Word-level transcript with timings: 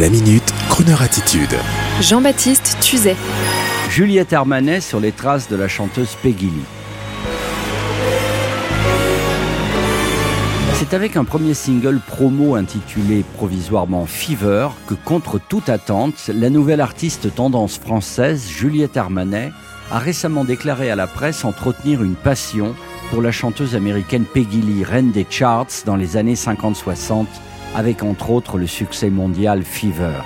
La 0.00 0.08
minute, 0.08 0.54
Kroneur 0.70 1.02
attitude. 1.02 1.54
Jean-Baptiste 2.00 2.78
Tuzet. 2.80 3.14
Juliette 3.90 4.32
Armanet 4.32 4.80
sur 4.80 5.00
les 5.00 5.12
traces 5.12 5.50
de 5.50 5.56
la 5.56 5.68
chanteuse 5.68 6.16
Peggy 6.22 6.46
Lee. 6.46 6.64
C'est 10.76 10.94
avec 10.94 11.18
un 11.18 11.24
premier 11.24 11.52
single 11.52 12.00
promo 12.06 12.54
intitulé 12.54 13.22
provisoirement 13.36 14.06
Fever 14.06 14.68
que, 14.86 14.94
contre 14.94 15.38
toute 15.38 15.68
attente, 15.68 16.30
la 16.34 16.48
nouvelle 16.48 16.80
artiste 16.80 17.34
tendance 17.34 17.76
française, 17.76 18.48
Juliette 18.48 18.96
Armanet, 18.96 19.52
a 19.90 19.98
récemment 19.98 20.44
déclaré 20.44 20.90
à 20.90 20.96
la 20.96 21.06
presse 21.06 21.44
entretenir 21.44 22.02
une 22.02 22.14
passion 22.14 22.74
pour 23.10 23.20
la 23.20 23.30
chanteuse 23.30 23.76
américaine 23.76 24.24
Peggy 24.24 24.62
Lee, 24.62 24.84
reine 24.84 25.10
des 25.10 25.26
charts 25.28 25.66
dans 25.84 25.96
les 25.96 26.16
années 26.16 26.32
50-60 26.32 27.26
avec 27.74 28.02
entre 28.02 28.30
autres 28.30 28.58
le 28.58 28.66
succès 28.66 29.10
mondial 29.10 29.62
Fever. 29.62 30.20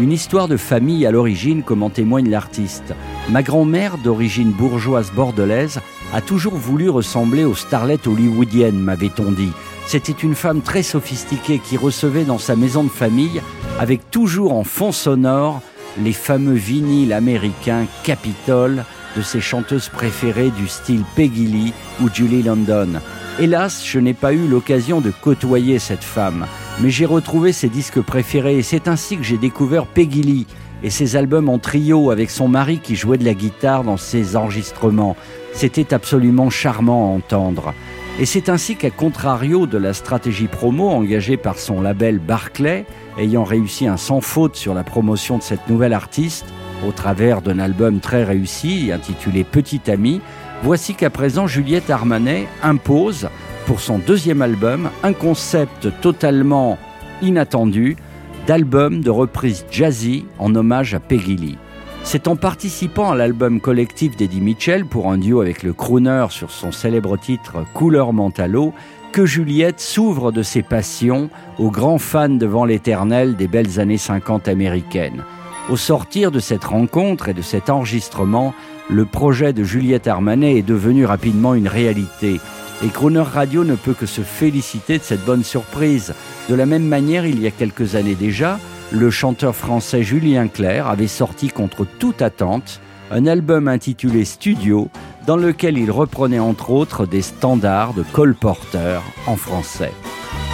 Une 0.00 0.12
histoire 0.12 0.46
de 0.46 0.56
famille 0.56 1.06
à 1.06 1.10
l'origine, 1.10 1.62
comme 1.62 1.82
en 1.82 1.90
témoigne 1.90 2.30
l'artiste. 2.30 2.94
Ma 3.30 3.42
grand-mère, 3.42 3.98
d'origine 3.98 4.52
bourgeoise 4.52 5.10
bordelaise, 5.10 5.80
a 6.14 6.20
toujours 6.20 6.54
voulu 6.54 6.88
ressembler 6.88 7.44
aux 7.44 7.56
starlettes 7.56 8.06
hollywoodiennes, 8.06 8.78
m'avait-on 8.78 9.32
dit. 9.32 9.52
C'était 9.86 10.12
une 10.12 10.36
femme 10.36 10.62
très 10.62 10.84
sophistiquée 10.84 11.58
qui 11.58 11.76
recevait 11.76 12.24
dans 12.24 12.38
sa 12.38 12.54
maison 12.54 12.84
de 12.84 12.90
famille, 12.90 13.42
avec 13.80 14.10
toujours 14.10 14.54
en 14.54 14.62
fond 14.62 14.92
sonore, 14.92 15.62
les 16.02 16.12
fameux 16.12 16.54
vinyles 16.54 17.12
américains 17.12 17.86
Capitol 18.04 18.84
de 19.16 19.22
ses 19.22 19.40
chanteuses 19.40 19.88
préférées 19.88 20.50
du 20.50 20.68
style 20.68 21.02
Peggy 21.16 21.46
Lee 21.46 21.72
ou 22.00 22.08
Julie 22.12 22.42
London. 22.42 23.00
Hélas, 23.40 23.82
je 23.84 23.98
n'ai 23.98 24.14
pas 24.14 24.32
eu 24.32 24.46
l'occasion 24.46 25.00
de 25.00 25.10
côtoyer 25.10 25.78
cette 25.78 26.04
femme 26.04 26.46
mais 26.80 26.90
j'ai 26.90 27.06
retrouvé 27.06 27.52
ses 27.52 27.68
disques 27.68 28.00
préférés 28.00 28.58
et 28.58 28.62
c'est 28.62 28.88
ainsi 28.88 29.16
que 29.16 29.24
j'ai 29.24 29.36
découvert 29.36 29.86
Peggy 29.86 30.22
Lee 30.22 30.46
et 30.82 30.90
ses 30.90 31.16
albums 31.16 31.48
en 31.48 31.58
trio 31.58 32.10
avec 32.10 32.30
son 32.30 32.46
mari 32.46 32.78
qui 32.78 32.94
jouait 32.94 33.18
de 33.18 33.24
la 33.24 33.34
guitare 33.34 33.82
dans 33.82 33.96
ses 33.96 34.36
enregistrements. 34.36 35.16
C'était 35.52 35.92
absolument 35.92 36.50
charmant 36.50 37.06
à 37.06 37.16
entendre. 37.16 37.74
Et 38.20 38.26
c'est 38.26 38.48
ainsi 38.48 38.76
qu'à 38.76 38.90
contrario 38.90 39.66
de 39.66 39.78
la 39.78 39.92
stratégie 39.92 40.46
promo 40.46 40.88
engagée 40.88 41.36
par 41.36 41.58
son 41.58 41.80
label 41.80 42.18
Barclay, 42.18 42.84
ayant 43.18 43.44
réussi 43.44 43.86
un 43.86 43.96
sans 43.96 44.20
faute 44.20 44.56
sur 44.56 44.74
la 44.74 44.84
promotion 44.84 45.38
de 45.38 45.42
cette 45.42 45.68
nouvelle 45.68 45.92
artiste, 45.92 46.46
au 46.86 46.92
travers 46.92 47.42
d'un 47.42 47.58
album 47.58 48.00
très 48.00 48.24
réussi 48.24 48.90
intitulé 48.92 49.42
Petit 49.44 49.80
Ami, 49.88 50.20
voici 50.62 50.94
qu'à 50.94 51.10
présent 51.10 51.46
Juliette 51.46 51.90
Armanet 51.90 52.46
impose 52.62 53.28
pour 53.68 53.80
son 53.80 53.98
deuxième 53.98 54.40
album 54.40 54.88
un 55.02 55.12
concept 55.12 55.88
totalement 56.00 56.78
inattendu 57.20 57.98
d'album 58.46 59.02
de 59.02 59.10
reprise 59.10 59.66
jazzy 59.70 60.24
en 60.38 60.54
hommage 60.54 60.94
à 60.94 61.00
Peggy 61.00 61.36
Lee. 61.36 61.58
C'est 62.02 62.28
en 62.28 62.36
participant 62.36 63.10
à 63.10 63.14
l'album 63.14 63.60
collectif 63.60 64.16
d'Eddie 64.16 64.40
Mitchell 64.40 64.86
pour 64.86 65.12
un 65.12 65.18
duo 65.18 65.42
avec 65.42 65.62
le 65.62 65.74
crooner 65.74 66.24
sur 66.30 66.50
son 66.50 66.72
célèbre 66.72 67.18
titre 67.18 67.66
Couleur 67.74 68.14
Mentalo 68.14 68.72
que 69.12 69.26
Juliette 69.26 69.80
s'ouvre 69.80 70.32
de 70.32 70.42
ses 70.42 70.62
passions 70.62 71.28
aux 71.58 71.70
grands 71.70 71.98
fans 71.98 72.30
devant 72.30 72.64
l'éternel 72.64 73.36
des 73.36 73.48
belles 73.48 73.78
années 73.80 73.98
50 73.98 74.48
américaines. 74.48 75.24
Au 75.68 75.76
sortir 75.76 76.30
de 76.30 76.40
cette 76.40 76.64
rencontre 76.64 77.28
et 77.28 77.34
de 77.34 77.42
cet 77.42 77.68
enregistrement, 77.68 78.54
le 78.88 79.04
projet 79.04 79.52
de 79.52 79.62
Juliette 79.62 80.06
Armanet 80.06 80.56
est 80.56 80.62
devenu 80.62 81.04
rapidement 81.04 81.52
une 81.52 81.68
réalité. 81.68 82.40
Et 82.84 82.88
Crooner 82.88 83.22
Radio 83.22 83.64
ne 83.64 83.74
peut 83.74 83.94
que 83.94 84.06
se 84.06 84.20
féliciter 84.20 84.98
de 84.98 85.02
cette 85.02 85.24
bonne 85.24 85.42
surprise. 85.42 86.14
De 86.48 86.54
la 86.54 86.64
même 86.64 86.86
manière, 86.86 87.26
il 87.26 87.40
y 87.40 87.46
a 87.46 87.50
quelques 87.50 87.96
années 87.96 88.14
déjà, 88.14 88.60
le 88.92 89.10
chanteur 89.10 89.56
français 89.56 90.02
Julien 90.02 90.46
Clerc 90.46 90.86
avait 90.86 91.08
sorti 91.08 91.48
contre 91.48 91.84
toute 91.84 92.22
attente 92.22 92.80
un 93.10 93.26
album 93.26 93.68
intitulé 93.68 94.24
Studio, 94.24 94.90
dans 95.26 95.36
lequel 95.36 95.76
il 95.76 95.90
reprenait 95.90 96.38
entre 96.38 96.70
autres 96.70 97.04
des 97.04 97.22
standards 97.22 97.94
de 97.94 98.04
Cole 98.12 98.34
Porter 98.34 99.00
en 99.26 99.36
français. 99.36 99.92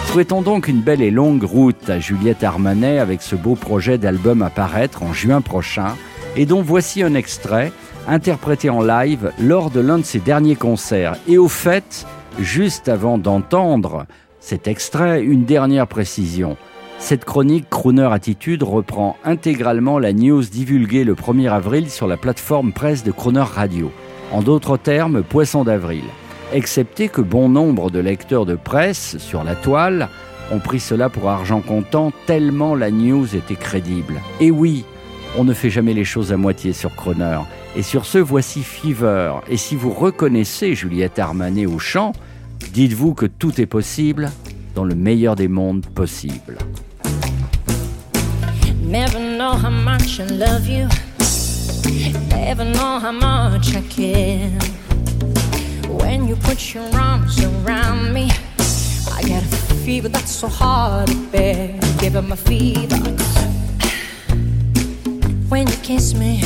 Souhaitons 0.07 0.41
donc 0.41 0.67
une 0.67 0.81
belle 0.81 1.01
et 1.01 1.11
longue 1.11 1.43
route 1.43 1.89
à 1.89 1.99
Juliette 1.99 2.43
Armanet 2.43 2.99
avec 2.99 3.21
ce 3.21 3.35
beau 3.35 3.55
projet 3.55 3.97
d'album 3.97 4.41
à 4.41 4.49
paraître 4.49 5.03
en 5.03 5.13
juin 5.13 5.41
prochain, 5.41 5.95
et 6.35 6.45
dont 6.45 6.61
voici 6.61 7.03
un 7.03 7.13
extrait 7.13 7.71
interprété 8.07 8.69
en 8.69 8.81
live 8.81 9.31
lors 9.39 9.69
de 9.69 9.79
l'un 9.79 9.97
de 9.97 10.03
ses 10.03 10.19
derniers 10.19 10.55
concerts. 10.55 11.15
Et 11.27 11.37
au 11.37 11.47
fait, 11.47 12.05
juste 12.39 12.89
avant 12.89 13.17
d'entendre 13.17 14.05
cet 14.39 14.67
extrait, 14.67 15.23
une 15.23 15.45
dernière 15.45 15.87
précision. 15.87 16.57
Cette 16.99 17.25
chronique 17.25 17.69
Crooner 17.69 18.09
Attitude 18.11 18.63
reprend 18.63 19.17
intégralement 19.23 19.99
la 19.99 20.13
news 20.13 20.43
divulguée 20.43 21.03
le 21.03 21.15
1er 21.15 21.49
avril 21.49 21.89
sur 21.89 22.07
la 22.07 22.17
plateforme 22.17 22.71
presse 22.71 23.03
de 23.03 23.11
Crooner 23.11 23.39
Radio. 23.41 23.91
En 24.31 24.41
d'autres 24.41 24.77
termes, 24.77 25.23
poisson 25.23 25.63
d'avril. 25.63 26.03
Excepté 26.53 27.09
que 27.09 27.21
bon 27.21 27.49
nombre 27.49 27.89
de 27.89 27.99
lecteurs 27.99 28.45
de 28.45 28.55
presse 28.55 29.17
sur 29.17 29.43
la 29.43 29.55
toile 29.55 30.09
ont 30.51 30.59
pris 30.59 30.79
cela 30.79 31.09
pour 31.09 31.29
argent 31.29 31.61
comptant 31.61 32.11
tellement 32.27 32.75
la 32.75 32.91
news 32.91 33.35
était 33.35 33.55
crédible. 33.55 34.21
Et 34.39 34.51
oui, 34.51 34.85
on 35.37 35.43
ne 35.43 35.53
fait 35.53 35.69
jamais 35.69 35.93
les 35.93 36.05
choses 36.05 36.31
à 36.31 36.37
moitié 36.37 36.71
sur 36.71 36.95
Croner. 36.95 37.39
Et 37.75 37.83
sur 37.83 38.05
ce, 38.05 38.17
voici 38.17 38.63
Fever. 38.63 39.41
Et 39.49 39.57
si 39.57 39.75
vous 39.75 39.91
reconnaissez 39.91 40.75
Juliette 40.75 41.19
Armanet 41.19 41.65
au 41.65 41.77
chant, 41.77 42.13
dites-vous 42.71 43.13
que 43.13 43.25
tout 43.25 43.59
est 43.59 43.65
possible 43.65 44.31
dans 44.75 44.85
le 44.85 44.95
meilleur 44.95 45.35
des 45.35 45.49
mondes 45.49 45.85
possibles. 45.85 46.57
Never 48.81 49.19
know 49.37 49.53
how 49.53 49.71
much 49.71 50.19
I 50.19 50.31
love 50.31 50.67
you. 50.67 50.87
Never 52.29 52.63
know 52.63 52.99
how 52.99 53.11
much 53.11 53.75
I 53.75 53.81
care. 53.89 54.51
When 55.89 56.27
you 56.27 56.35
put 56.37 56.73
your 56.73 56.85
arms 56.93 57.41
around 57.43 58.13
me, 58.13 58.29
I 59.11 59.21
get 59.23 59.43
a 59.43 59.75
fever 59.83 60.07
that's 60.07 60.31
so 60.31 60.47
hard 60.47 61.07
to 61.07 61.15
bear. 61.31 61.77
Give 61.99 62.15
him 62.15 62.31
a 62.31 62.37
fever. 62.37 62.95
when 65.49 65.67
you 65.67 65.77
kiss 65.83 66.13
me, 66.13 66.41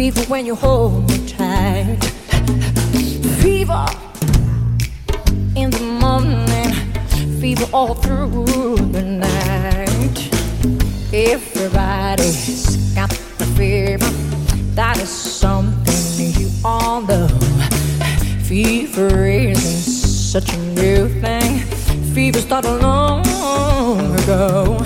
fever 0.00 0.22
when 0.30 0.46
you 0.46 0.54
hold 0.54 1.06
me 1.10 1.28
tight, 1.28 2.02
fever 3.42 3.84
in 5.54 5.68
the 5.70 5.98
morning, 6.00 6.72
fever 7.38 7.66
all 7.70 7.94
through 7.94 8.76
the 8.92 9.02
night. 9.02 10.18
Everybody's 11.12 12.94
got 12.94 13.10
the 13.10 13.44
fever, 13.58 14.10
that 14.74 14.98
is 14.98 15.10
something 15.10 16.32
you 16.40 16.48
all 16.64 17.02
know. 17.02 17.28
Fever 18.44 19.26
isn't 19.26 19.82
such 20.32 20.50
a 20.54 20.58
new 20.80 21.10
thing, 21.20 21.58
fever 22.14 22.40
started 22.40 22.80
long 22.80 24.14
ago. 24.22 24.78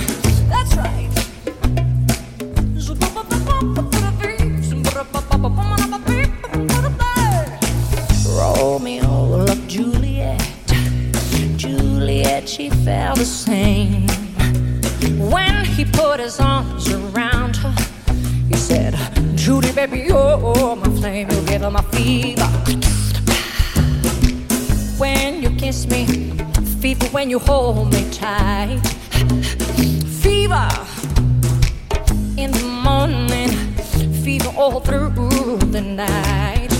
Baby, 19.87 20.07
you're 20.09 20.77
my 20.77 20.89
flame, 20.99 21.31
you 21.31 21.41
give 21.43 21.63
my 21.63 21.83
fever. 21.93 22.47
When 24.99 25.43
you 25.43 25.51
kiss 25.57 25.87
me, 25.87 26.07
fever 26.81 27.07
when 27.09 27.29
you 27.31 27.39
hold 27.39 27.93
me 27.93 28.11
tight. 28.11 28.81
Fever 30.23 30.69
in 32.37 32.51
the 32.53 32.65
morning, 32.83 33.51
fever 34.25 34.53
all 34.57 34.81
through 34.81 35.59
the 35.71 35.81
night. 35.81 36.71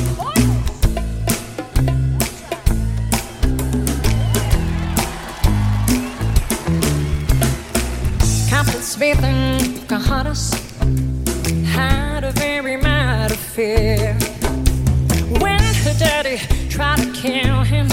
Smith 8.81 9.25
and 9.25 9.81
Pocahontas 9.89 10.53
had 11.67 12.23
a 12.23 12.31
very 12.33 12.77
affair. 13.55 14.15
When 15.39 15.61
her 15.61 15.95
daddy 15.97 16.39
tried 16.69 16.99
to 16.99 17.13
kill 17.13 17.63
him, 17.63 17.89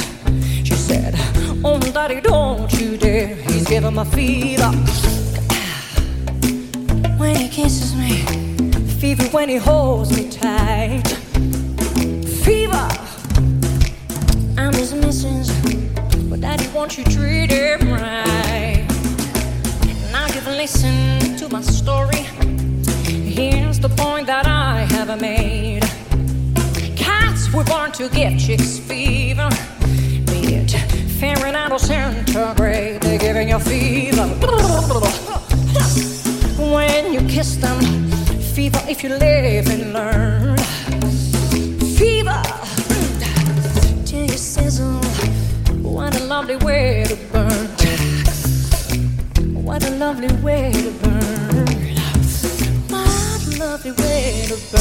she 0.64 0.74
said, 0.74 1.14
Oh, 1.64 1.80
daddy, 1.80 2.20
don't 2.20 2.72
you 2.80 2.98
dare. 2.98 3.36
He's 3.36 3.68
giving 3.68 3.94
my 3.94 4.06
fever. 4.06 4.72
When 7.18 7.36
he 7.36 7.48
kisses 7.48 7.96
me, 7.96 8.24
fever 9.00 9.26
when 9.26 9.50
he 9.50 9.58
holds 9.58 10.10
me 10.18 10.32
tight. 10.32 11.08
Fever, 12.44 12.88
I'm 14.58 14.74
his 14.74 14.96
missus, 14.96 15.52
but 16.28 16.42
daddy, 16.42 16.68
won't 16.74 16.98
you 16.98 17.04
treat 17.04 17.52
him 17.52 17.92
right? 17.92 18.88
listen 20.58 20.92
to 20.92 20.96
my 20.96 21.11
ever 21.11 21.11
Cats 27.92 27.98
to 27.98 28.10
get 28.10 28.40
chicks 28.40 28.80
fever. 28.80 29.50
Be 30.26 30.56
it 30.56 30.72
Fahrenheit 31.20 31.72
or 31.72 31.80
centigrade, 31.80 33.02
they're 33.02 33.18
giving 33.20 33.50
you 33.50 33.60
fever. 33.60 34.28
When 36.58 37.14
you 37.14 37.22
kiss 37.28 37.56
them, 37.58 37.82
fever 38.54 38.82
if 38.88 39.04
you 39.04 39.10
live 39.10 39.68
and 39.68 39.94
learn. 39.94 40.58
Fever 41.98 42.42
till 44.06 44.26
you 44.26 44.38
sizzle. 44.38 45.02
What 45.82 46.16
a 46.20 46.24
lovely 46.24 46.58
way 46.58 47.04
to 47.08 47.16
burn. 47.32 47.68
What 49.66 49.86
a 49.86 49.92
lovely 49.92 50.34
way 50.42 50.72
to 50.72 50.92
burn. 51.04 51.68
What 52.90 53.48
a 53.48 53.58
lovely 53.60 53.92
way 53.92 54.46
to 54.48 54.58
burn. 54.72 54.81